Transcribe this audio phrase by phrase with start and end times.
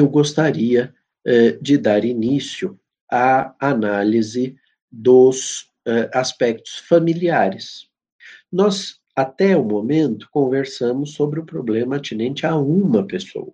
[0.00, 0.94] eu gostaria
[1.26, 2.78] eh, de dar início
[3.10, 4.56] à análise
[4.90, 7.88] dos eh, aspectos familiares.
[8.50, 13.52] Nós, até o momento, conversamos sobre o problema atinente a uma pessoa.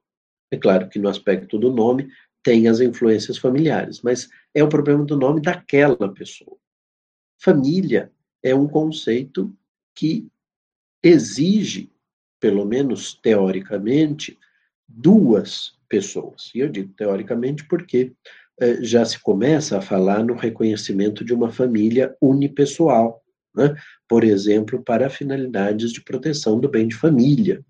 [0.51, 2.09] É claro que no aspecto do nome
[2.43, 6.57] tem as influências familiares, mas é o problema do nome daquela pessoa.
[7.39, 8.13] Família
[8.43, 9.53] é um conceito
[9.95, 10.29] que
[11.03, 11.91] exige,
[12.47, 14.39] pelo menos teoricamente,
[14.87, 16.53] duas pessoas.
[16.55, 18.13] E eu digo teoricamente porque
[18.61, 23.21] eh, já se começa a falar no reconhecimento de uma família unipessoal,
[23.53, 23.75] né?
[24.09, 27.65] por exemplo, para finalidades de proteção do bem de família.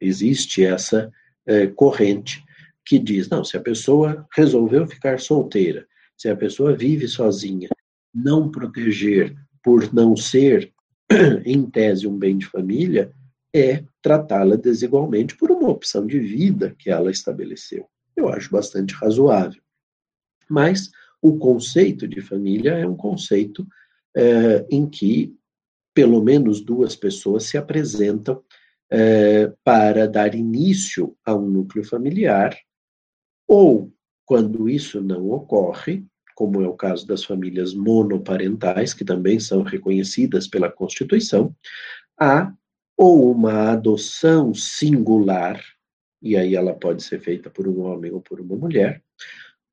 [0.00, 1.10] Existe essa
[1.44, 2.40] eh, corrente
[2.86, 7.68] que diz: não, se a pessoa resolveu ficar solteira, se a pessoa vive sozinha,
[8.14, 10.72] não proteger por não ser,
[11.44, 13.12] em tese, um bem de família,
[13.54, 17.88] é tratá-la desigualmente por uma opção de vida que ela estabeleceu.
[18.16, 19.62] Eu acho bastante razoável.
[20.48, 20.90] Mas
[21.22, 23.66] o conceito de família é um conceito
[24.16, 25.34] é, em que
[25.94, 28.42] pelo menos duas pessoas se apresentam
[28.90, 32.56] é, para dar início a um núcleo familiar,
[33.46, 33.92] ou,
[34.26, 40.48] quando isso não ocorre, como é o caso das famílias monoparentais, que também são reconhecidas
[40.48, 41.54] pela Constituição,
[42.18, 42.52] há
[42.96, 45.62] ou uma adoção singular,
[46.22, 49.02] e aí ela pode ser feita por um homem ou por uma mulher,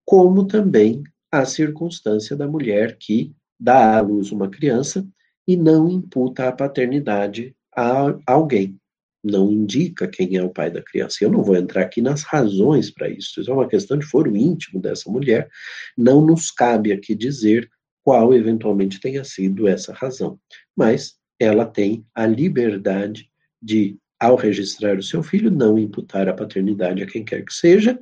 [0.06, 5.08] como também a circunstância da mulher que dá à luz uma criança
[5.48, 8.78] e não imputa a paternidade a alguém,
[9.24, 11.18] não indica quem é o pai da criança.
[11.22, 14.36] Eu não vou entrar aqui nas razões para isso, isso é uma questão de foro
[14.36, 15.50] íntimo dessa mulher,
[15.98, 17.70] não nos cabe aqui dizer
[18.04, 20.40] qual eventualmente tenha sido essa razão,
[20.76, 23.28] mas ela tem a liberdade
[23.60, 28.00] de, ao registrar o seu filho, não imputar a paternidade a quem quer que seja,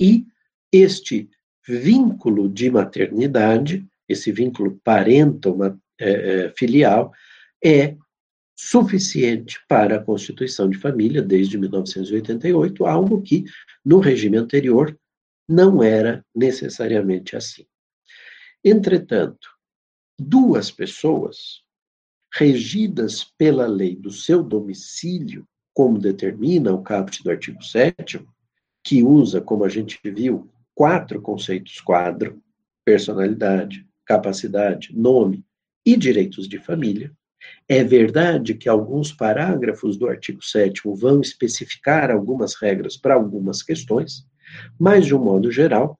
[0.00, 0.24] e
[0.72, 1.28] este
[1.66, 7.12] vínculo de maternidade, esse vínculo parental-filial,
[7.60, 7.96] é, é
[8.54, 13.44] suficiente para a constituição de família desde 1988, algo que
[13.84, 14.96] no regime anterior
[15.48, 17.66] não era necessariamente assim.
[18.64, 19.48] Entretanto,
[20.18, 21.65] duas pessoas
[22.32, 28.24] regidas pela lei do seu domicílio, como determina o caput do artigo 7
[28.84, 32.40] que usa, como a gente viu, quatro conceitos quadro:
[32.84, 35.44] personalidade, capacidade, nome
[35.84, 37.12] e direitos de família.
[37.68, 44.26] É verdade que alguns parágrafos do artigo 7 vão especificar algumas regras para algumas questões,
[44.78, 45.98] mas, de um modo geral,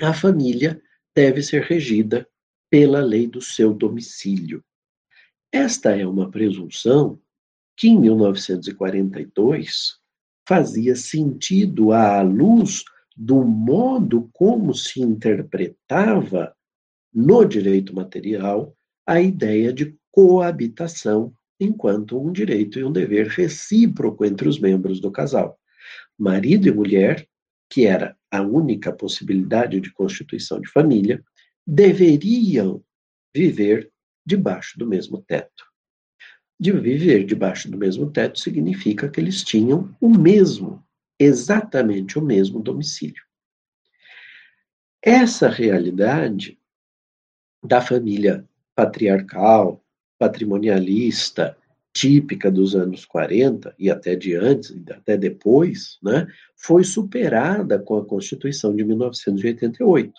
[0.00, 0.80] a família
[1.14, 2.26] deve ser regida
[2.68, 4.64] pela lei do seu domicílio.
[5.52, 7.20] Esta é uma presunção
[7.76, 9.98] que, em 1942,
[10.48, 12.82] fazia sentido à luz
[13.14, 16.56] do modo como se interpretava
[17.12, 18.74] no direito material
[19.06, 25.10] a ideia de coabitação enquanto um direito e um dever recíproco entre os membros do
[25.10, 25.58] casal.
[26.18, 27.28] Marido e mulher,
[27.68, 31.22] que era a única possibilidade de constituição de família,
[31.66, 32.82] deveriam
[33.34, 33.91] viver
[34.24, 35.64] debaixo do mesmo teto.
[36.58, 40.84] De viver debaixo do mesmo teto significa que eles tinham o mesmo,
[41.18, 43.22] exatamente o mesmo domicílio.
[45.02, 46.58] Essa realidade
[47.64, 49.84] da família patriarcal,
[50.18, 51.56] patrimonialista,
[51.92, 58.04] típica dos anos 40 e até de antes, até depois, né, foi superada com a
[58.04, 60.12] Constituição de 1988.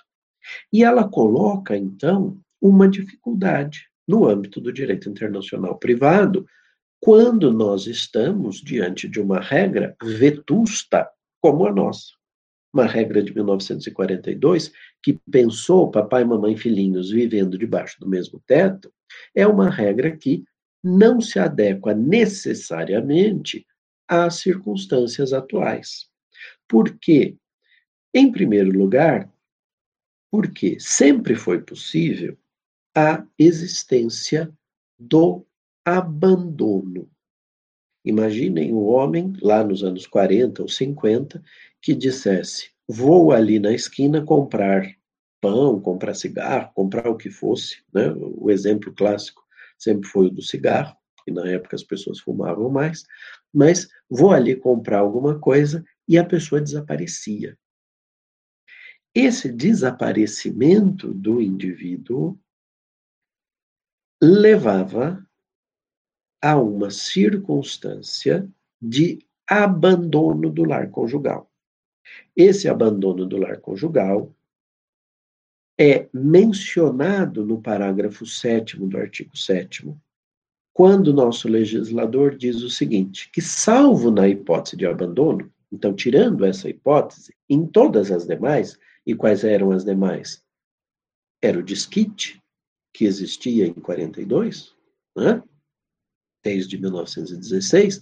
[0.71, 6.45] E ela coloca, então, uma dificuldade no âmbito do direito internacional privado,
[6.99, 11.09] quando nós estamos diante de uma regra vetusta
[11.41, 12.13] como a nossa.
[12.73, 14.71] Uma regra de 1942
[15.01, 18.91] que pensou papai, mamãe, filhinhos vivendo debaixo do mesmo teto,
[19.35, 20.43] é uma regra que
[20.83, 23.65] não se adequa necessariamente
[24.07, 26.09] às circunstâncias atuais.
[26.67, 27.37] Por quê?
[28.13, 29.31] Em primeiro lugar,
[30.31, 32.37] porque sempre foi possível
[32.95, 34.51] a existência
[34.97, 35.45] do
[35.85, 37.09] abandono.
[38.05, 41.41] Imaginem o homem, lá nos anos 40 ou 50,
[41.81, 44.93] que dissesse: Vou ali na esquina comprar
[45.41, 47.83] pão, comprar cigarro, comprar o que fosse.
[47.93, 48.13] Né?
[48.17, 49.43] O exemplo clássico
[49.77, 50.95] sempre foi o do cigarro,
[51.27, 53.05] e na época as pessoas fumavam mais,
[53.53, 57.57] mas vou ali comprar alguma coisa e a pessoa desaparecia.
[59.15, 62.39] Esse desaparecimento do indivíduo
[64.23, 65.21] levava
[66.41, 68.49] a uma circunstância
[68.81, 71.51] de abandono do lar conjugal.
[72.33, 74.33] Esse abandono do lar conjugal
[75.77, 79.93] é mencionado no parágrafo 7 do artigo 7
[80.71, 86.45] quando o nosso legislador diz o seguinte, que salvo na hipótese de abandono, então tirando
[86.45, 90.43] essa hipótese, em todas as demais, e quais eram as demais?
[91.43, 92.42] Era o disquite,
[92.93, 94.73] que existia em 42,
[95.17, 95.41] né?
[96.43, 97.99] desde 1916,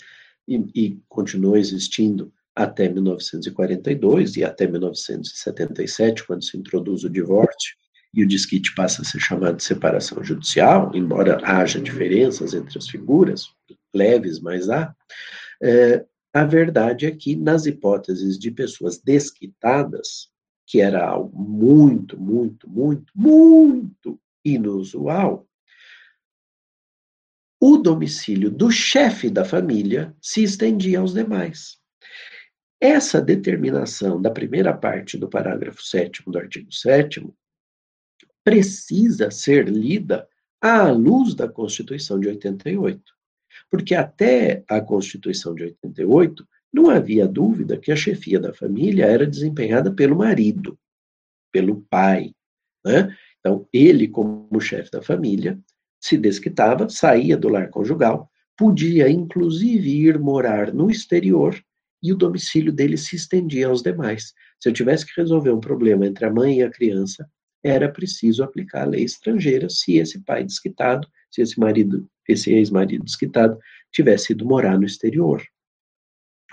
[0.47, 7.75] e, e continuou existindo até 1942 e até 1977, quando se introduz o divórcio
[8.13, 12.89] e o disquite passa a ser chamado de separação judicial, embora haja diferenças entre as
[12.89, 13.45] figuras,
[13.93, 14.93] leves, mas há,
[15.63, 20.29] é, a verdade é que nas hipóteses de pessoas desquitadas,
[20.67, 25.47] que era algo muito, muito, muito, muito inusual,
[27.59, 31.79] o domicílio do chefe da família se estendia aos demais.
[32.79, 37.23] Essa determinação da primeira parte do parágrafo 7 do artigo 7
[38.43, 40.27] precisa ser lida
[40.59, 42.99] à luz da Constituição de 88.
[43.69, 49.27] Porque até a Constituição de 88 não havia dúvida que a chefia da família era
[49.27, 50.79] desempenhada pelo marido,
[51.51, 52.33] pelo pai.
[52.83, 53.15] Né?
[53.41, 55.59] Então, ele, como chefe da família,
[55.99, 61.59] se desquitava, saía do lar conjugal, podia inclusive ir morar no exterior
[62.01, 64.33] e o domicílio dele se estendia aos demais.
[64.59, 67.27] Se eu tivesse que resolver um problema entre a mãe e a criança,
[67.63, 73.03] era preciso aplicar a lei estrangeira se esse pai desquitado, se esse marido, esse ex-marido
[73.03, 73.57] desquitado,
[73.91, 75.43] tivesse ido morar no exterior.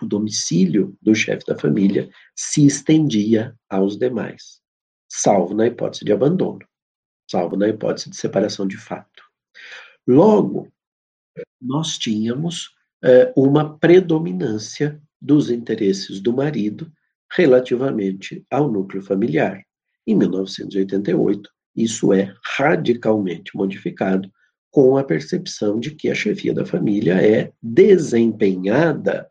[0.00, 4.61] O domicílio do chefe da família se estendia aos demais,
[5.11, 6.61] salvo na hipótese de abandono,
[7.28, 9.22] salvo na hipótese de separação de fato.
[10.06, 10.69] Logo,
[11.60, 16.90] nós tínhamos eh, uma predominância dos interesses do marido
[17.30, 19.62] relativamente ao núcleo familiar.
[20.06, 24.30] Em 1988, isso é radicalmente modificado
[24.70, 29.30] com a percepção de que a chefia da família é desempenhada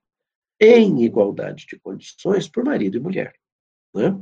[0.59, 3.33] em igualdade de condições por marido e mulher,
[3.94, 4.17] né?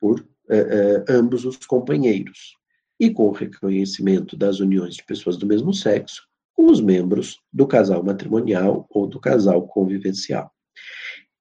[0.00, 2.56] por eh, eh, ambos os companheiros,
[3.00, 7.66] e com o reconhecimento das uniões de pessoas do mesmo sexo com os membros do
[7.66, 10.52] casal matrimonial ou do casal convivencial.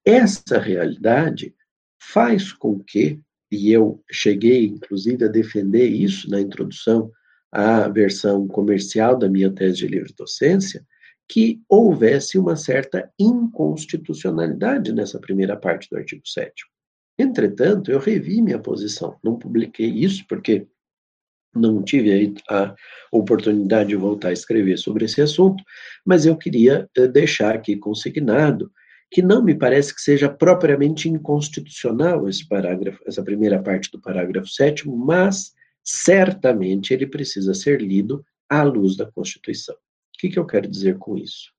[0.06, 1.54] Essa realidade
[2.02, 3.20] faz com que,
[3.52, 7.12] e eu cheguei inclusive a defender isso na introdução
[7.52, 10.86] à versão comercial da minha tese de livre docência,
[11.28, 16.54] que houvesse uma certa inconstitucionalidade nessa primeira parte do artigo 7.
[17.18, 20.66] Entretanto, eu revi minha posição, não publiquei isso porque
[21.56, 22.76] não tive a
[23.12, 25.64] oportunidade de voltar a escrever sobre esse assunto,
[26.06, 28.72] mas eu queria eh, deixar aqui consignado
[29.12, 34.48] que não me parece que seja propriamente inconstitucional esse parágrafo, essa primeira parte do parágrafo
[34.48, 35.54] 7, mas
[35.84, 39.76] certamente ele precisa ser lido à luz da Constituição.
[39.76, 41.52] O que, que eu quero dizer com isso?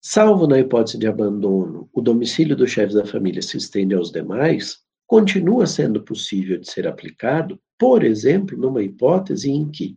[0.00, 4.78] Salvo na hipótese de abandono, o domicílio dos chefes da família se estende aos demais,
[5.08, 9.96] continua sendo possível de ser aplicado, por exemplo, numa hipótese em que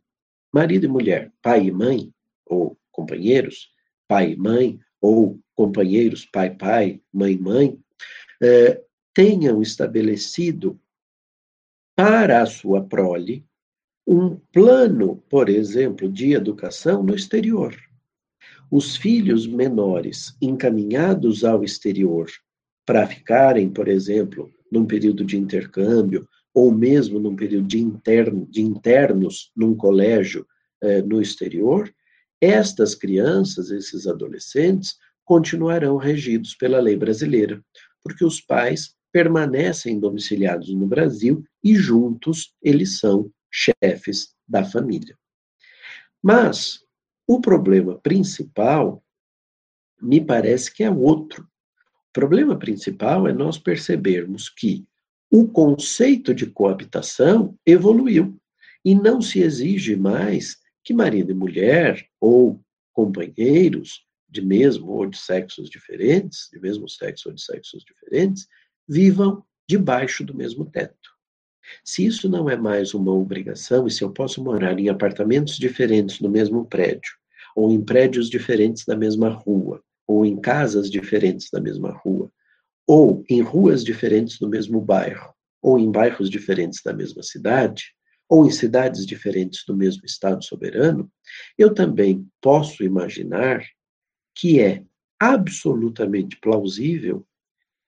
[0.53, 2.09] marido e mulher, pai e mãe,
[2.45, 3.69] ou companheiros,
[4.07, 7.77] pai e mãe, ou companheiros, pai, pai, mãe, mãe,
[8.41, 8.81] eh,
[9.13, 10.79] tenham estabelecido
[11.93, 13.45] para a sua prole
[14.07, 17.75] um plano, por exemplo, de educação no exterior.
[18.69, 22.29] Os filhos menores encaminhados ao exterior
[22.85, 28.61] para ficarem, por exemplo, num período de intercâmbio, ou mesmo num período de, interno, de
[28.61, 30.47] internos num colégio
[30.81, 31.93] eh, no exterior,
[32.39, 37.63] estas crianças, esses adolescentes, continuarão regidos pela lei brasileira,
[38.03, 45.17] porque os pais permanecem domiciliados no Brasil e juntos eles são chefes da família.
[46.23, 46.83] Mas
[47.27, 49.03] o problema principal
[50.01, 51.47] me parece que é outro.
[52.11, 54.85] O problema principal é nós percebermos que
[55.31, 58.37] o conceito de coabitação evoluiu
[58.83, 65.17] e não se exige mais que marido e mulher ou companheiros de mesmo ou de
[65.17, 68.45] sexos diferentes, de mesmo sexo ou de sexos diferentes,
[68.85, 71.11] vivam debaixo do mesmo teto.
[71.81, 76.19] Se isso não é mais uma obrigação, e se eu posso morar em apartamentos diferentes
[76.19, 77.13] no mesmo prédio,
[77.55, 82.31] ou em prédios diferentes da mesma rua, ou em casas diferentes da mesma rua,
[82.85, 87.93] ou em ruas diferentes do mesmo bairro, ou em bairros diferentes da mesma cidade,
[88.27, 91.09] ou em cidades diferentes do mesmo Estado soberano,
[91.57, 93.63] eu também posso imaginar
[94.35, 94.83] que é
[95.19, 97.25] absolutamente plausível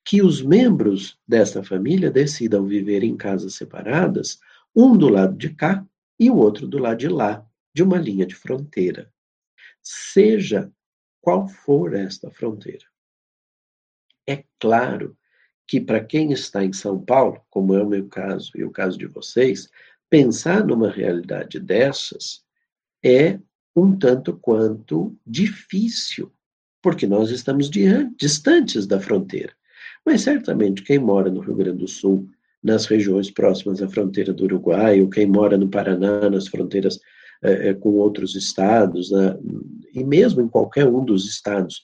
[0.06, 4.40] que os membros dessa família decidam viver em casas separadas,
[4.76, 5.86] um do lado de cá
[6.20, 9.12] e o outro do lado de lá, de uma linha de fronteira.
[9.82, 10.72] Seja
[11.24, 12.86] qual for esta fronteira.
[14.28, 15.18] É claro
[15.66, 18.98] que para quem está em São Paulo, como é o meu caso e o caso
[18.98, 19.70] de vocês,
[20.10, 22.44] pensar numa realidade dessas
[23.02, 23.40] é
[23.74, 26.30] um tanto quanto difícil,
[26.82, 27.70] porque nós estamos
[28.18, 29.54] distantes da fronteira.
[30.06, 32.30] Mas certamente quem mora no Rio Grande do Sul,
[32.62, 37.00] nas regiões próximas à fronteira do Uruguai, ou quem mora no Paraná, nas fronteiras
[37.42, 39.38] é, com outros estados, né,
[39.94, 41.82] e mesmo em qualquer um dos estados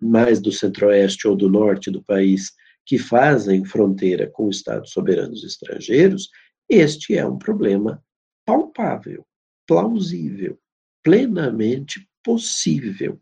[0.00, 2.52] mais do centro-oeste ou do norte do país
[2.86, 6.30] que fazem fronteira com estados soberanos estrangeiros,
[6.68, 8.02] este é um problema
[8.44, 9.26] palpável,
[9.66, 10.58] plausível,
[11.02, 13.20] plenamente possível.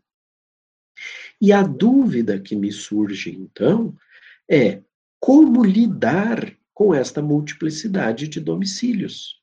[1.41, 3.95] E a dúvida que me surge, então,
[4.49, 4.81] é
[5.19, 9.41] como lidar com esta multiplicidade de domicílios.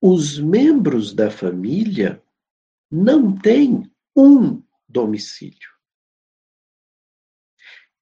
[0.00, 2.22] Os membros da família
[2.90, 5.70] não têm um domicílio.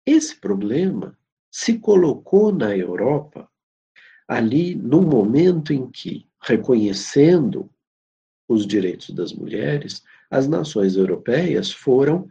[0.06, 1.18] Esse problema
[1.50, 3.50] se colocou na Europa
[4.26, 7.70] ali no momento em que, reconhecendo
[8.48, 12.30] os direitos das mulheres, as nações europeias foram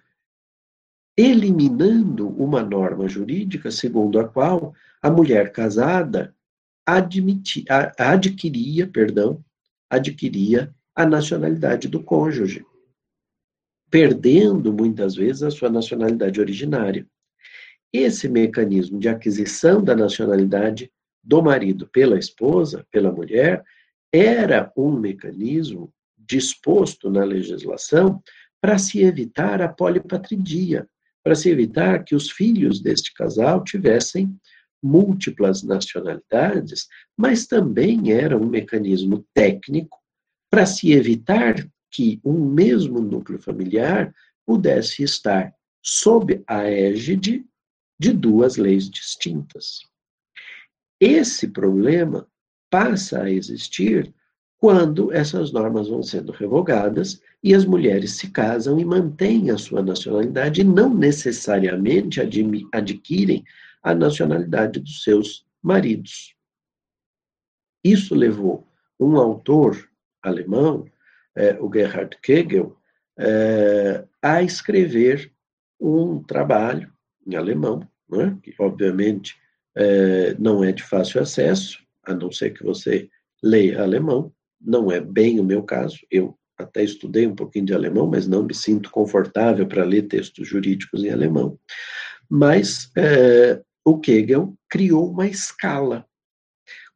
[1.16, 6.36] eliminando uma norma jurídica segundo a qual a mulher casada
[6.86, 7.66] admitia,
[7.98, 9.44] adquiria, perdão,
[9.90, 12.66] adquiria a nacionalidade do cônjuge,
[13.88, 17.06] perdendo muitas vezes a sua nacionalidade originária.
[17.94, 20.92] Esse mecanismo de aquisição da nacionalidade
[21.24, 23.64] do marido pela esposa, pela mulher,
[24.12, 28.20] era um mecanismo disposto na legislação
[28.60, 30.90] para se evitar a polipatridia,
[31.24, 34.36] para se evitar que os filhos deste casal tivessem
[34.82, 40.00] múltiplas nacionalidades, mas também era um mecanismo técnico
[40.50, 44.14] para se evitar que um mesmo núcleo familiar
[44.46, 47.46] pudesse estar sob a égide
[48.00, 49.82] de duas leis distintas.
[51.00, 52.28] Esse problema
[52.70, 54.14] passa a existir
[54.58, 59.82] quando essas normas vão sendo revogadas e as mulheres se casam e mantêm a sua
[59.82, 62.20] nacionalidade e não necessariamente
[62.74, 63.46] adquirem
[63.84, 66.36] a nacionalidade dos seus maridos.
[67.84, 68.68] Isso levou
[69.00, 69.88] um autor
[70.28, 70.86] alemão,
[71.36, 72.78] é, o Gerhard Kegel,
[73.18, 75.32] é, a escrever
[75.80, 76.92] um trabalho
[77.26, 79.36] em alemão, né, que obviamente
[79.76, 83.10] é, não é de fácil acesso, a não ser que você
[83.44, 88.08] leia alemão, não é bem o meu caso, eu até estudei um pouquinho de alemão,
[88.08, 91.60] mas não me sinto confortável para ler textos jurídicos em alemão.
[92.28, 96.06] Mas é, o Kegel criou uma escala.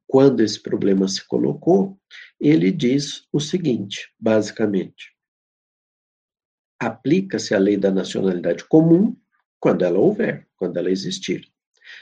[0.08, 1.98] Quando esse problema se colocou,
[2.42, 5.14] ele diz o seguinte, basicamente:
[6.80, 9.16] aplica-se a lei da nacionalidade comum
[9.60, 11.48] quando ela houver, quando ela existir.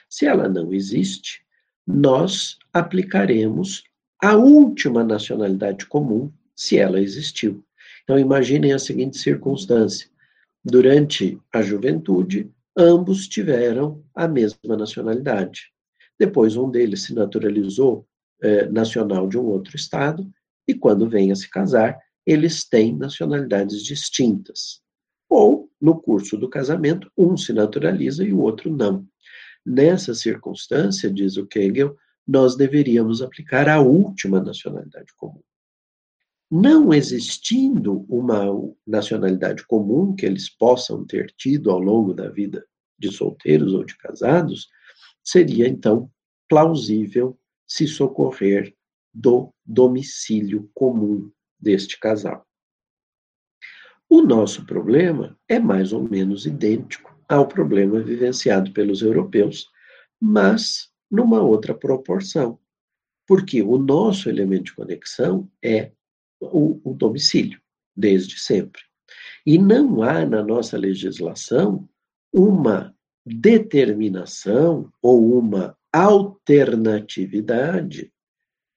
[0.09, 1.45] Se ela não existe,
[1.85, 3.83] nós aplicaremos
[4.21, 7.63] a última nacionalidade comum, se ela existiu.
[8.03, 10.09] Então, imaginem a seguinte circunstância:
[10.63, 15.73] durante a juventude, ambos tiveram a mesma nacionalidade.
[16.17, 18.07] Depois, um deles se naturalizou
[18.41, 20.29] eh, nacional de um outro estado,
[20.67, 24.81] e quando vem a se casar, eles têm nacionalidades distintas.
[25.27, 29.05] Ou, no curso do casamento, um se naturaliza e o outro não.
[29.65, 31.95] Nessa circunstância, diz o Kegel,
[32.27, 35.41] nós deveríamos aplicar a última nacionalidade comum.
[36.51, 38.45] Não existindo uma
[38.85, 42.65] nacionalidade comum que eles possam ter tido ao longo da vida
[42.97, 44.67] de solteiros ou de casados,
[45.23, 46.11] seria então
[46.47, 48.75] plausível se socorrer
[49.13, 52.45] do domicílio comum deste casal.
[54.09, 59.69] O nosso problema é mais ou menos idêntico ao problema vivenciado pelos europeus,
[60.19, 62.59] mas numa outra proporção.
[63.27, 65.91] Porque o nosso elemento de conexão é
[66.41, 67.61] o, o domicílio,
[67.95, 68.81] desde sempre.
[69.45, 71.87] E não há na nossa legislação
[72.33, 78.13] uma determinação ou uma alternatividade,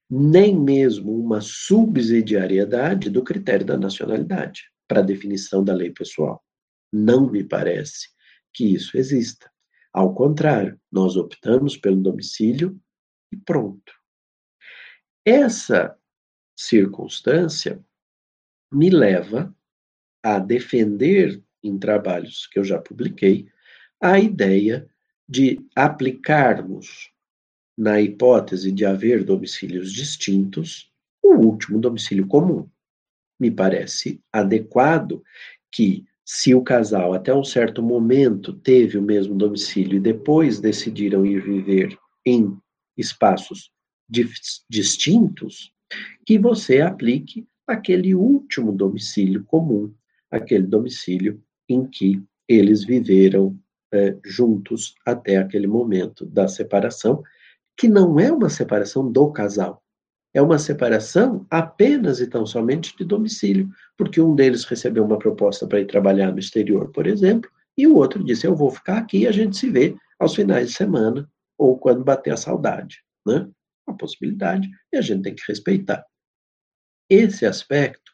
[0.09, 6.43] nem mesmo uma subsidiariedade do critério da nacionalidade para definição da lei pessoal.
[6.91, 8.09] Não me parece
[8.53, 9.51] que isso exista.
[9.91, 12.79] Ao contrário, nós optamos pelo domicílio
[13.31, 13.93] e pronto.
[15.25, 15.97] Essa
[16.55, 17.83] circunstância
[18.71, 19.55] me leva
[20.23, 23.47] a defender em trabalhos que eu já publiquei,
[24.01, 24.89] a ideia
[25.27, 27.11] de aplicarmos,
[27.77, 30.91] na hipótese de haver domicílios distintos,
[31.23, 32.67] o último domicílio comum.
[33.39, 35.23] Me parece adequado
[35.71, 41.25] que, se o casal até um certo momento teve o mesmo domicílio e depois decidiram
[41.25, 42.57] ir viver em
[42.95, 43.71] espaços
[44.69, 45.73] distintos,
[46.25, 49.93] que você aplique aquele último domicílio comum,
[50.31, 53.57] aquele domicílio em que eles viveram
[53.93, 57.23] é, juntos até aquele momento da separação,
[57.77, 59.83] que não é uma separação do casal,
[60.33, 65.67] é uma separação apenas e tão somente de domicílio, porque um deles recebeu uma proposta
[65.67, 69.19] para ir trabalhar no exterior, por exemplo, e o outro disse: Eu vou ficar aqui
[69.19, 73.03] e a gente se vê aos finais de semana ou quando bater a saudade.
[73.25, 73.47] Né?
[73.87, 76.03] Uma possibilidade e a gente tem que respeitar.
[77.09, 78.11] Esse aspecto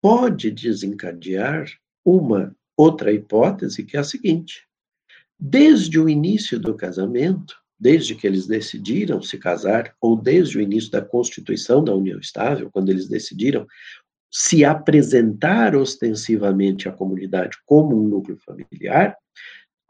[0.00, 1.66] pode desencadear
[2.04, 4.66] uma outra hipótese, que é a seguinte:
[5.44, 10.88] desde o início do casamento, desde que eles decidiram se casar, ou desde o início
[10.88, 13.66] da constituição da união estável, quando eles decidiram
[14.30, 19.16] se apresentar ostensivamente à comunidade como um núcleo familiar,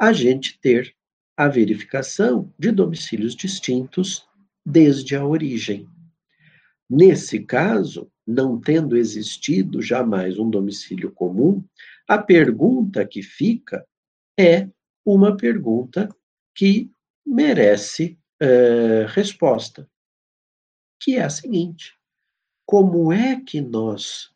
[0.01, 0.95] a gente ter
[1.37, 4.27] a verificação de domicílios distintos
[4.65, 5.87] desde a origem.
[6.89, 11.63] Nesse caso, não tendo existido jamais um domicílio comum,
[12.09, 13.85] a pergunta que fica
[14.39, 14.67] é
[15.05, 16.09] uma pergunta
[16.55, 16.91] que
[17.25, 19.89] merece é, resposta,
[21.01, 21.99] que é a seguinte:
[22.67, 24.33] como é que nós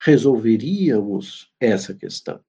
[0.00, 2.42] resolveríamos essa questão?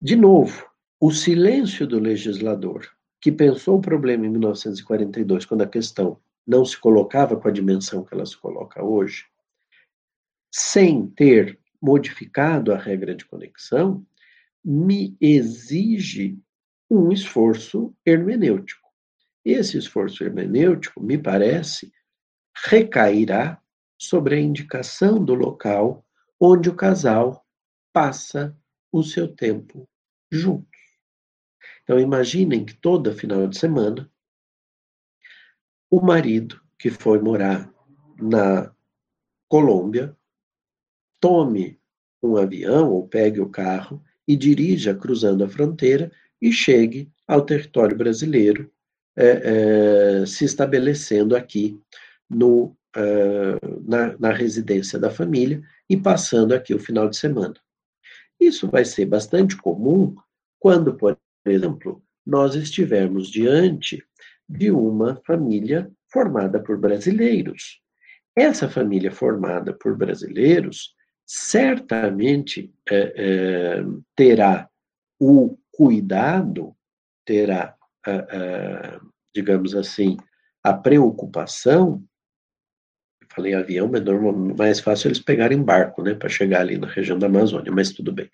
[0.00, 0.68] De novo,
[1.00, 6.78] o silêncio do legislador, que pensou o problema em 1942, quando a questão não se
[6.78, 9.26] colocava com a dimensão que ela se coloca hoje,
[10.52, 14.06] sem ter modificado a regra de conexão,
[14.64, 16.38] me exige
[16.90, 18.88] um esforço hermenêutico.
[19.44, 21.92] Esse esforço hermenêutico, me parece,
[22.66, 23.60] recairá
[23.98, 26.06] sobre a indicação do local
[26.40, 27.44] onde o casal
[27.92, 28.56] passa
[28.90, 29.88] o seu tempo
[30.30, 30.80] juntos.
[31.82, 34.10] Então, imaginem que toda final de semana,
[35.90, 37.72] o marido que foi morar
[38.18, 38.74] na
[39.48, 40.16] Colômbia
[41.20, 41.80] tome
[42.22, 46.10] um avião ou pegue o carro e dirija cruzando a fronteira
[46.40, 48.70] e chegue ao território brasileiro,
[49.16, 51.80] é, é, se estabelecendo aqui
[52.28, 57.54] no, é, na, na residência da família e passando aqui o final de semana.
[58.40, 60.14] Isso vai ser bastante comum
[60.58, 64.02] quando, por exemplo, nós estivermos diante
[64.48, 67.80] de uma família formada por brasileiros.
[68.36, 70.93] Essa família formada por brasileiros
[71.26, 73.84] certamente é, é,
[74.14, 74.68] terá
[75.20, 76.74] o cuidado,
[77.24, 77.76] terá,
[79.34, 80.16] digamos assim,
[80.62, 82.02] a preocupação.
[83.30, 87.18] falei avião, mas normal, mais fácil eles pegarem barco, né, para chegar ali na região
[87.18, 88.30] da Amazônia, mas tudo bem.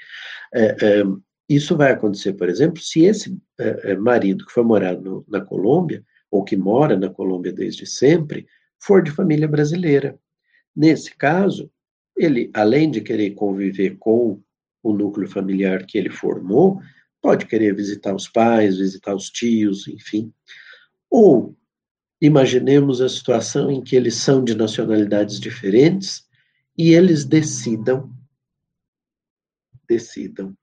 [0.52, 1.02] É, é,
[1.48, 5.40] isso vai acontecer, por exemplo, se esse é, é marido que foi morar no, na
[5.40, 8.46] Colômbia, ou que mora na Colômbia desde sempre,
[8.78, 10.18] for de família brasileira.
[10.74, 11.70] Nesse caso,
[12.20, 14.42] ele, além de querer conviver com
[14.82, 16.80] o núcleo familiar que ele formou,
[17.22, 20.30] pode querer visitar os pais, visitar os tios, enfim.
[21.10, 21.56] Ou
[22.20, 26.28] imaginemos a situação em que eles são de nacionalidades diferentes
[26.76, 28.14] e eles decidam
[29.88, 30.56] decidam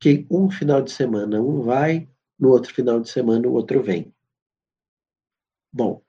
[0.00, 2.08] que um final de semana um vai,
[2.38, 4.12] no outro final de semana o outro vem.
[5.72, 6.02] Bom,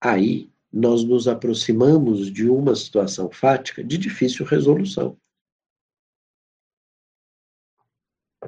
[0.00, 5.16] aí nós nos aproximamos de uma situação fática de difícil resolução.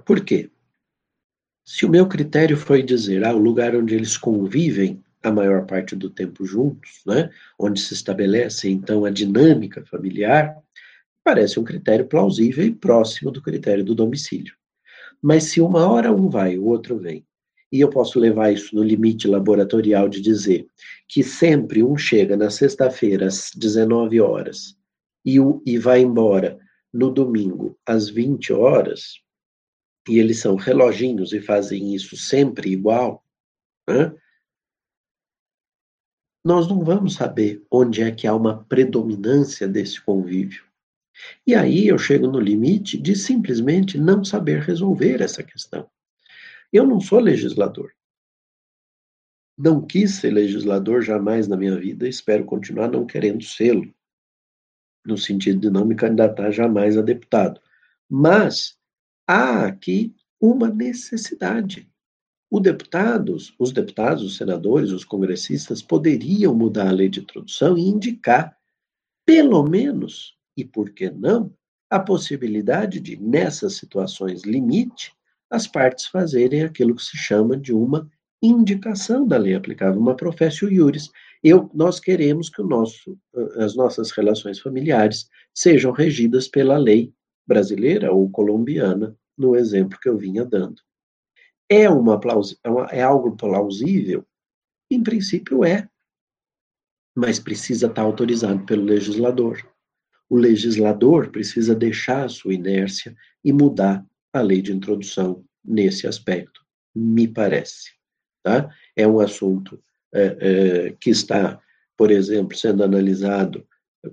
[0.05, 0.51] Por quê?
[1.65, 5.97] Se o meu critério foi dizer, ah, o lugar onde eles convivem a maior parte
[5.97, 10.57] do tempo juntos, né, onde se estabelece então a dinâmica familiar,
[11.23, 14.55] parece um critério plausível e próximo do critério do domicílio.
[15.23, 17.27] Mas se uma hora um vai, o outro vem,
[17.75, 20.69] e eu posso levar isso no limite laboratorial de dizer
[21.09, 24.79] que sempre um chega na sexta-feira às 19 horas
[25.25, 26.57] e, o, e vai embora
[26.93, 29.15] no domingo às 20 horas,
[30.09, 33.25] e eles são reloginhos e fazem isso sempre igual,
[33.89, 34.15] né?
[36.45, 40.63] nós não vamos saber onde é que há uma predominância desse convívio.
[41.45, 45.91] E aí eu chego no limite de simplesmente não saber resolver essa questão.
[46.75, 47.93] Eu não sou legislador.
[49.57, 53.95] Não quis ser legislador jamais na minha vida, espero continuar não querendo sê-lo,
[55.07, 57.61] no sentido de não me candidatar jamais a deputado.
[58.11, 58.77] Mas
[59.25, 61.89] há aqui uma necessidade.
[62.51, 67.83] Os deputados, os deputados, os senadores, os congressistas poderiam mudar a lei de introdução e
[67.83, 68.59] indicar,
[69.25, 71.57] pelo menos, e por que não,
[71.89, 75.15] a possibilidade de, nessas situações limite,
[75.55, 78.11] as partes fazerem aquilo que se chama de uma
[78.43, 81.11] indicação da lei aplicável, uma professio iuris.
[81.43, 83.17] Eu, nós queremos que o nosso,
[83.57, 87.14] as nossas relações familiares sejam regidas pela lei
[87.47, 90.83] brasileira ou colombiana, no exemplo que eu vinha dando.
[91.69, 92.21] É, uma,
[92.90, 94.27] é, é algo plausível?
[94.90, 95.88] Em princípio é,
[97.17, 99.59] mas precisa estar autorizado pelo legislador.
[100.29, 103.14] O legislador precisa deixar a sua inércia
[103.45, 106.61] e mudar a lei de introdução nesse aspecto,
[106.94, 107.92] me parece.
[108.42, 108.68] Tá?
[108.94, 111.61] É um assunto é, é, que está,
[111.97, 113.66] por exemplo, sendo analisado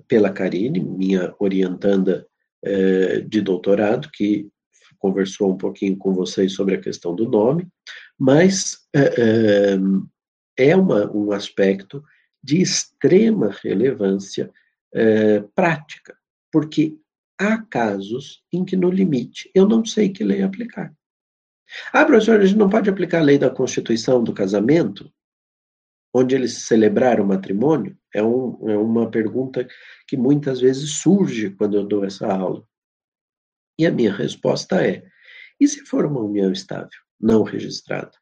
[0.08, 2.26] pela Karine, minha orientanda
[2.64, 4.48] é, de doutorado, que
[4.98, 7.66] conversou um pouquinho com vocês sobre a questão do nome,
[8.18, 9.76] mas é,
[10.56, 12.02] é, é uma, um aspecto
[12.42, 14.50] de extrema relevância
[14.94, 16.16] é, prática,
[16.52, 16.96] porque
[17.42, 20.94] há casos em que, no limite, eu não sei que lei aplicar.
[21.92, 25.12] Ah, professor, a gente não pode aplicar a lei da Constituição do casamento,
[26.14, 27.96] onde eles celebraram o matrimônio?
[28.14, 29.66] É, um, é uma pergunta
[30.06, 32.66] que muitas vezes surge quando eu dou essa aula.
[33.78, 35.02] E a minha resposta é:
[35.58, 38.12] e se for uma união estável, não registrada?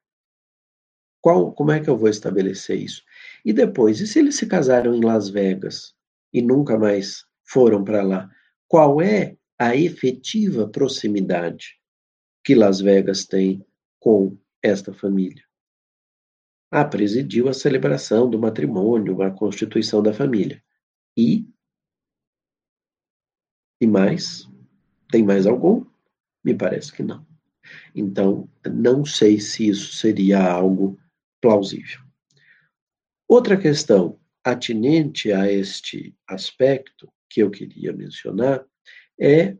[1.20, 3.02] Qual, como é que eu vou estabelecer isso?
[3.44, 5.94] E depois, e se eles se casaram em Las Vegas
[6.32, 8.30] e nunca mais foram para lá?
[8.70, 11.76] Qual é a efetiva proximidade
[12.44, 13.66] que Las Vegas tem
[13.98, 15.44] com esta família?
[16.70, 20.62] Ah, presidiu a celebração do matrimônio, a constituição da família.
[21.16, 21.48] E?
[23.80, 24.48] E mais?
[25.10, 25.84] Tem mais algum?
[26.44, 27.26] Me parece que não.
[27.92, 30.96] Então, não sei se isso seria algo
[31.40, 32.02] plausível.
[33.26, 38.64] Outra questão atinente a este aspecto que eu queria mencionar
[39.18, 39.56] é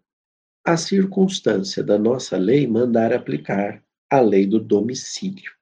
[0.65, 5.53] a circunstância da nossa lei mandar aplicar a lei do domicílio.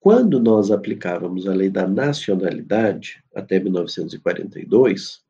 [0.00, 5.22] Quando nós aplicávamos a lei da nacionalidade, até 1942,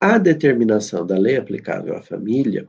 [0.00, 2.68] a determinação da lei aplicável à família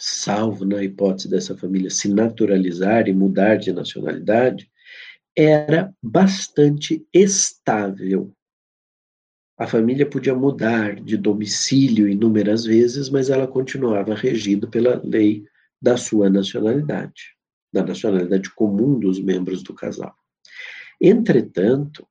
[0.00, 4.70] salvo na hipótese dessa família se naturalizar e mudar de nacionalidade,
[5.36, 8.34] era bastante estável.
[9.60, 15.44] A família podia mudar de domicílio inúmeras vezes, mas ela continuava regida pela lei
[15.82, 17.36] da sua nacionalidade,
[17.70, 20.14] da nacionalidade comum dos membros do casal.
[20.98, 22.06] Entretanto,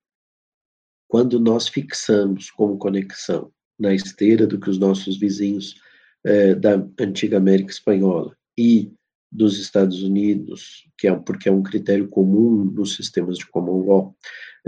[1.08, 5.74] quando nós fixamos como conexão na esteira do que os nossos vizinhos
[6.24, 8.94] é, da antiga América Espanhola e
[9.32, 14.16] dos Estados Unidos, que é porque é um critério comum nos sistemas de common law,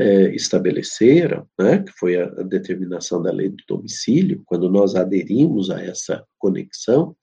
[0.02, 5.70] é, estabeleceram, né, que foi a, a, determinação da lei do domicílio, quando nós aderimos
[5.70, 7.16] a essa conexão,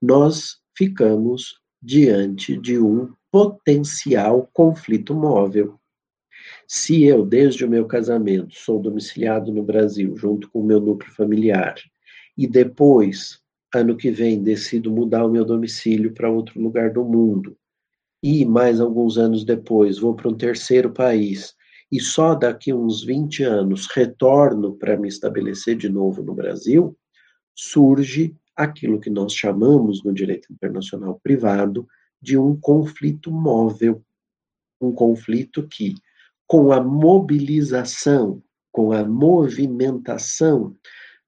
[0.00, 5.80] nós ficamos diante de um potencial conflito móvel.
[6.68, 11.12] Se eu, desde o meu casamento, sou domiciliado no Brasil, junto com o meu núcleo
[11.14, 11.76] familiar,
[12.36, 13.40] e depois
[13.74, 17.56] ano que vem decido mudar o meu domicílio para outro lugar do mundo,
[18.22, 21.55] e mais alguns anos depois vou para um terceiro país,
[21.90, 26.96] e só daqui uns 20 anos retorno para me estabelecer de novo no Brasil,
[27.54, 31.86] surge aquilo que nós chamamos no direito internacional privado
[32.20, 34.02] de um conflito móvel.
[34.80, 35.94] Um conflito que,
[36.46, 40.76] com a mobilização, com a movimentação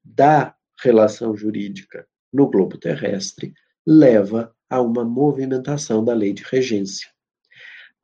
[0.05, 3.53] da relação jurídica no globo terrestre
[3.87, 7.09] leva a uma movimentação da lei de regência.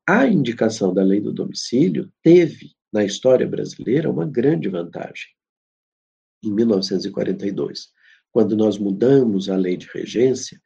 [0.07, 5.29] A indicação da lei do domicílio teve, na história brasileira, uma grande vantagem.
[6.45, 7.89] Em 1942,
[8.31, 10.61] quando nós mudamos a lei de regência,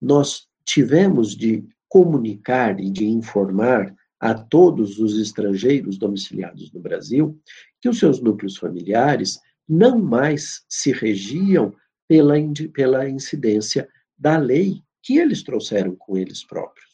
[0.00, 7.40] nós tivemos de comunicar e de informar a todos os estrangeiros domiciliados no Brasil
[7.80, 11.74] que os seus núcleos familiares não mais se regiam
[12.06, 12.34] pela,
[12.72, 16.85] pela incidência da lei que eles trouxeram com eles próprios.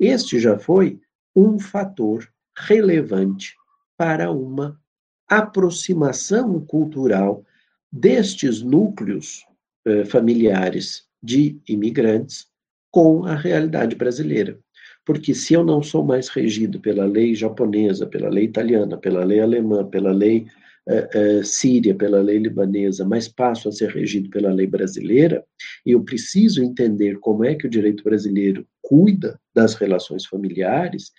[0.00, 0.98] Este já foi
[1.36, 3.54] um fator relevante
[3.98, 4.80] para uma
[5.28, 7.44] aproximação cultural
[7.92, 9.44] destes núcleos
[9.84, 12.48] eh, familiares de imigrantes
[12.90, 14.58] com a realidade brasileira.
[15.04, 19.40] Porque se eu não sou mais regido pela lei japonesa, pela lei italiana, pela lei
[19.40, 20.46] alemã, pela lei
[20.90, 25.44] uh, uh, síria pela lei libanesa, mas passo a ser regido pela lei brasileira,
[25.86, 31.12] e eu preciso entender como é que o direito brasileiro cuida das relações familiares,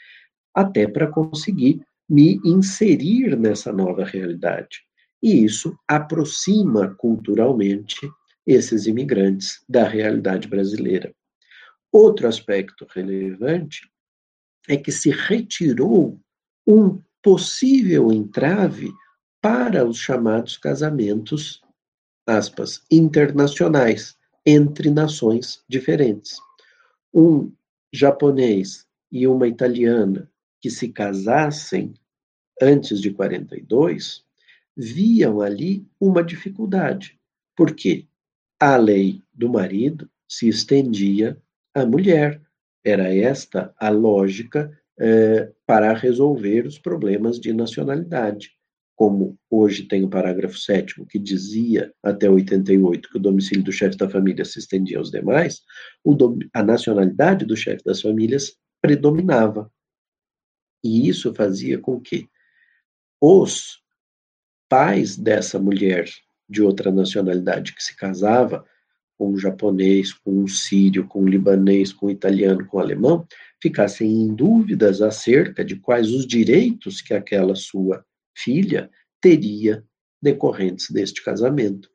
[0.54, 4.82] até para conseguir me inserir nessa nova realidade.
[5.24, 8.00] E isso aproxima culturalmente
[8.46, 11.14] esses imigrantes da realidade brasileira.
[11.92, 13.90] Outro aspecto relevante
[14.68, 16.20] é que se retirou
[16.68, 18.92] um possível entrave
[19.42, 21.62] para os chamados casamentos,
[22.28, 26.38] aspas, internacionais, entre nações diferentes.
[27.14, 27.52] Um
[27.92, 30.30] japonês e uma italiana
[30.62, 31.94] que se casassem
[32.62, 34.24] antes de 42
[34.78, 37.20] viam ali uma dificuldade.
[37.56, 38.08] Por quê?
[38.60, 41.38] A lei do marido se estendia
[41.74, 42.40] à mulher.
[42.84, 48.56] Era esta a lógica eh, para resolver os problemas de nacionalidade.
[49.02, 53.98] Como hoje tem o parágrafo 7 que dizia até 88 que o domicílio do chefe
[53.98, 55.64] da família se estendia aos demais,
[56.54, 59.74] a nacionalidade do chefe das famílias predominava.
[60.84, 62.30] E isso fazia com que
[63.20, 63.82] os
[64.70, 66.08] pais dessa mulher
[66.48, 68.64] de outra nacionalidade que se casava
[69.18, 73.26] com um japonês, com um sírio, com um libanês, com um italiano, com um alemão,
[73.60, 78.90] ficassem em dúvidas acerca de quais os direitos que aquela sua filha
[79.20, 79.84] teria
[80.22, 81.90] decorrentes deste casamento.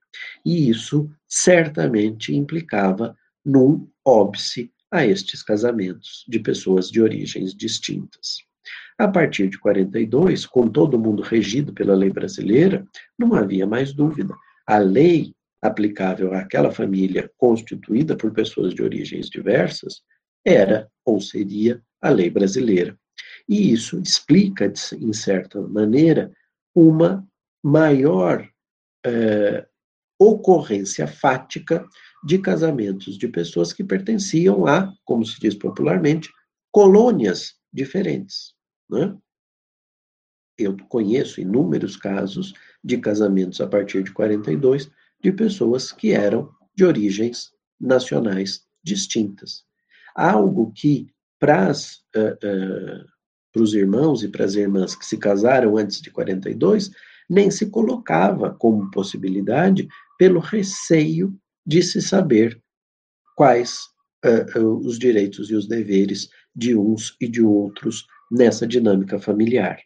[0.44, 8.38] E isso certamente implicava num óbice a estes casamentos de pessoas de origens distintas.
[8.98, 12.86] A partir de 42, com todo mundo regido pela lei brasileira,
[13.18, 14.34] não havia mais dúvida.
[14.66, 20.00] A lei aplicável àquela família constituída por pessoas de origens diversas
[20.44, 22.98] era ou seria a lei brasileira.
[23.48, 26.32] E isso explica, em certa maneira,
[26.74, 27.26] uma
[27.62, 28.48] maior
[29.04, 29.66] eh,
[30.18, 31.86] ocorrência fática
[32.24, 36.30] de casamentos de pessoas que pertenciam a, como se diz popularmente,
[36.72, 38.54] colônias diferentes.
[38.90, 39.16] Né?
[40.58, 44.90] Eu conheço inúmeros casos de casamentos a partir de 42
[45.22, 49.64] de pessoas que eram de origens nacionais distintas.
[50.14, 53.15] Algo que, para uh, uh,
[53.58, 56.90] os irmãos e para as irmãs que se casaram antes de 42,
[57.28, 59.88] nem se colocava como possibilidade
[60.18, 61.34] pelo receio
[61.66, 62.60] de se saber
[63.36, 63.80] quais
[64.24, 69.78] uh, os direitos e os deveres de uns e de outros nessa dinâmica familiar.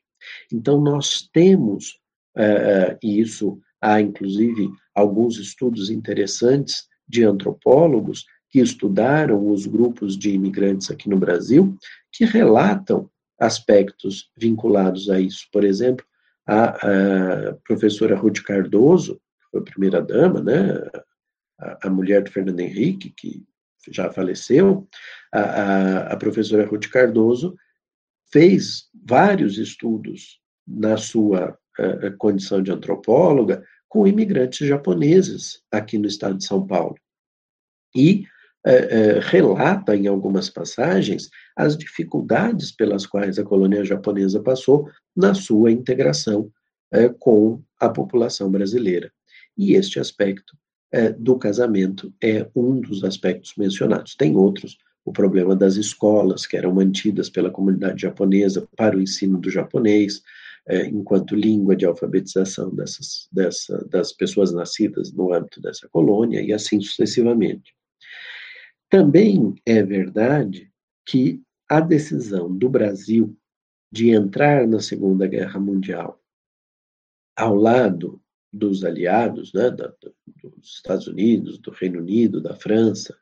[0.52, 1.98] Então, nós temos,
[2.36, 10.30] uh, e isso há inclusive alguns estudos interessantes de antropólogos que estudaram os grupos de
[10.30, 11.76] imigrantes aqui no Brasil,
[12.12, 13.08] que relatam
[13.40, 15.48] aspectos vinculados a isso.
[15.50, 16.04] Por exemplo,
[16.46, 16.64] a,
[17.48, 20.72] a professora Ruth Cardoso, que foi a primeira dama, né,
[21.58, 23.44] a, a mulher do Fernando Henrique, que
[23.88, 24.86] já faleceu,
[25.32, 27.56] a, a, a professora Ruth Cardoso
[28.30, 31.58] fez vários estudos na sua
[32.18, 36.96] condição de antropóloga com imigrantes japoneses aqui no estado de São Paulo.
[37.96, 38.26] E
[38.66, 45.34] uh, uh, relata em algumas passagens as dificuldades pelas quais a colônia japonesa passou na
[45.34, 46.50] sua integração
[47.20, 49.12] com a população brasileira.
[49.56, 50.56] E este aspecto
[51.20, 54.16] do casamento é um dos aspectos mencionados.
[54.16, 59.38] Tem outros, o problema das escolas, que eram mantidas pela comunidade japonesa para o ensino
[59.38, 60.20] do japonês,
[60.66, 66.52] é, enquanto língua de alfabetização dessas, dessa, das pessoas nascidas no âmbito dessa colônia, e
[66.52, 67.74] assim sucessivamente.
[68.90, 70.70] Também é verdade
[71.06, 73.36] que a decisão do Brasil
[73.90, 76.20] de entrar na Segunda Guerra Mundial
[77.36, 78.20] ao lado
[78.52, 79.94] dos aliados, né, da,
[80.42, 83.16] dos Estados Unidos, do Reino Unido, da França,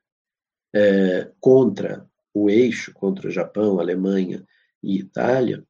[0.75, 4.47] é, contra o eixo, contra o Japão, Alemanha
[4.83, 5.63] e Itália,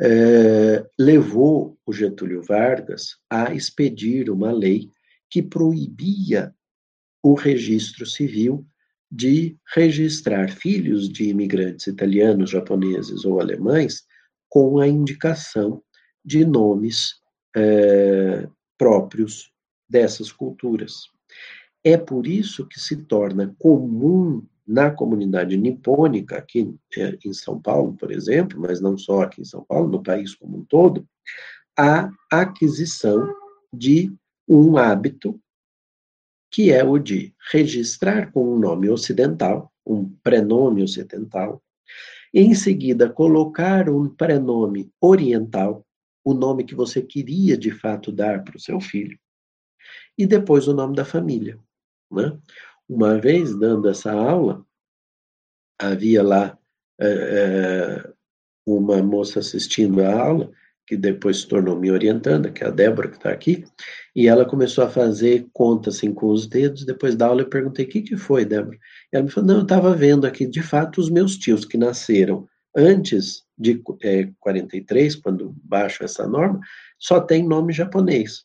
[0.00, 4.90] é, levou o Getúlio Vargas a expedir uma lei
[5.28, 6.54] que proibia
[7.22, 8.66] o registro civil
[9.14, 14.06] de registrar filhos de imigrantes italianos, japoneses ou alemães
[14.48, 15.82] com a indicação
[16.24, 17.16] de nomes
[17.54, 18.48] é,
[18.78, 19.52] próprios
[19.86, 21.10] dessas culturas.
[21.84, 27.92] É por isso que se torna comum na comunidade nipônica, aqui é, em São Paulo,
[27.94, 31.06] por exemplo, mas não só aqui em São Paulo, no país como um todo,
[31.78, 33.30] a aquisição
[33.70, 34.10] de
[34.48, 35.38] um hábito
[36.52, 41.62] que é o de registrar com um nome ocidental, um prenome ocidental,
[42.32, 45.84] em seguida colocar um prenome oriental,
[46.22, 49.18] o nome que você queria de fato dar para o seu filho,
[50.16, 51.58] e depois o nome da família.
[52.10, 52.38] Né?
[52.86, 54.64] Uma vez dando essa aula,
[55.80, 56.58] havia lá
[57.00, 58.12] é,
[58.66, 60.52] uma moça assistindo a aula,
[60.92, 63.64] que depois se tornou me orientando, que é a Débora, que está aqui,
[64.14, 66.84] e ela começou a fazer conta assim com os dedos.
[66.84, 68.76] Depois da aula, eu perguntei: o que, que foi, Débora?
[69.10, 72.46] Ela me falou: não, eu estava vendo aqui, de fato, os meus tios que nasceram
[72.76, 76.60] antes de é, 43, quando baixo essa norma,
[76.98, 78.44] só tem nome japonês.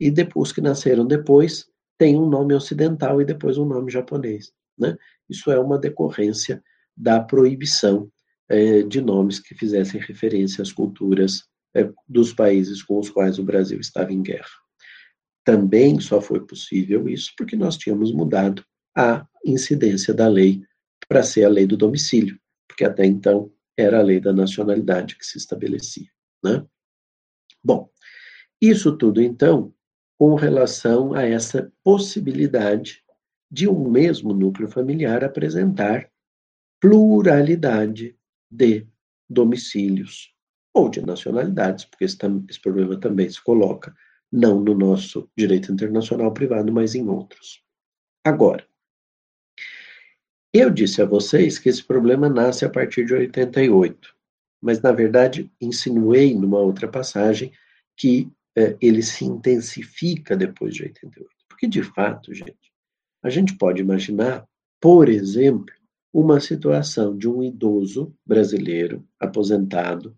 [0.00, 1.64] E depois que nasceram depois,
[1.96, 4.50] tem um nome ocidental e depois um nome japonês.
[4.76, 4.96] Né?
[5.30, 6.60] Isso é uma decorrência
[6.96, 8.10] da proibição
[8.48, 11.44] é, de nomes que fizessem referência às culturas
[12.08, 14.48] dos países com os quais o Brasil estava em guerra.
[15.44, 18.64] Também só foi possível isso porque nós tínhamos mudado
[18.96, 20.62] a incidência da lei
[21.08, 25.26] para ser a lei do domicílio, porque até então era a lei da nacionalidade que
[25.26, 26.08] se estabelecia.
[26.42, 26.64] Né?
[27.62, 27.90] Bom,
[28.60, 29.74] isso tudo então
[30.16, 33.02] com relação a essa possibilidade
[33.50, 36.08] de um mesmo núcleo familiar apresentar
[36.80, 38.16] pluralidade
[38.50, 38.86] de
[39.28, 40.33] domicílios
[40.74, 42.18] ou de nacionalidades, porque esse,
[42.50, 43.94] esse problema também se coloca
[44.30, 47.62] não no nosso direito internacional privado, mas em outros.
[48.24, 48.66] Agora,
[50.52, 54.14] eu disse a vocês que esse problema nasce a partir de 88,
[54.60, 57.52] mas na verdade insinuei numa outra passagem
[57.96, 61.30] que é, ele se intensifica depois de 88.
[61.48, 62.72] Porque de fato, gente,
[63.22, 64.46] a gente pode imaginar,
[64.80, 65.72] por exemplo,
[66.12, 70.16] uma situação de um idoso brasileiro aposentado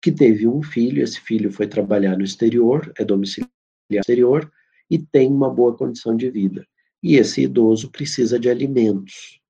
[0.00, 3.50] que teve um filho, esse filho foi trabalhar no exterior, é domiciliar
[3.90, 4.50] no exterior
[4.90, 6.66] e tem uma boa condição de vida.
[7.02, 9.40] E esse idoso precisa de alimentos.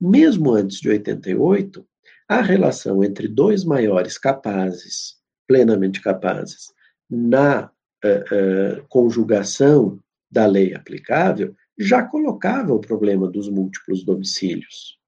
[0.00, 1.86] Mesmo antes de 88,
[2.28, 6.72] a relação entre dois maiores capazes, plenamente capazes,
[7.10, 7.70] na
[8.04, 9.98] uh, uh, conjugação
[10.30, 14.99] da lei aplicável, já colocava o problema dos múltiplos domicílios.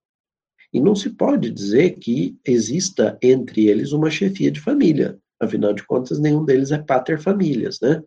[0.72, 5.18] E não se pode dizer que exista entre eles uma chefia de família.
[5.38, 8.02] Afinal de contas, nenhum deles é pater famílias, né?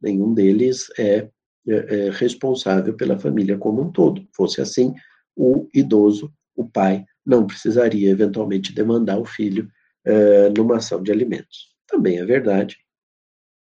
[0.00, 1.28] Nenhum deles é,
[1.68, 4.26] é, é responsável pela família como um todo.
[4.34, 4.94] Fosse assim,
[5.36, 9.68] o idoso, o pai, não precisaria eventualmente demandar o filho
[10.04, 11.74] é, numa ação de alimentos.
[11.86, 12.76] Também é verdade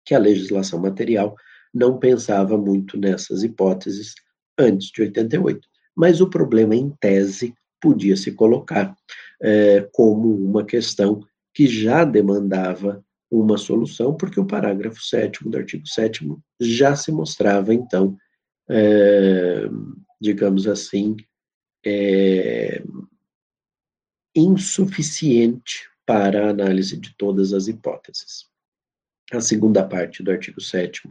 [0.06, 1.36] que a legislação material
[1.74, 4.13] não pensava muito nessas hipóteses
[4.58, 5.68] antes de 88.
[5.96, 7.54] Mas o problema, em tese,
[7.86, 8.98] podia se colocar
[9.39, 15.88] é, como uma questão que já demandava uma solução, porque o parágrafo 7 do artigo
[15.88, 16.28] 7
[16.60, 18.17] já se mostrava, então,
[18.67, 19.65] é,
[20.19, 21.15] digamos assim,
[21.86, 22.82] é,
[24.36, 28.48] insuficiente para a análise de todas as hipóteses.
[29.32, 31.08] A segunda parte do artigo 7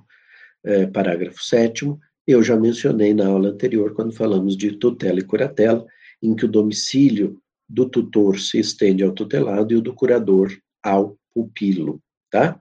[0.64, 5.87] é, parágrafo 7 eu já mencionei na aula anterior, quando falamos de tutela e curatela,
[6.24, 10.50] em que o domicílio do tutor se estende ao tutelado e o do curador
[10.82, 12.58] ao pupilo, tá?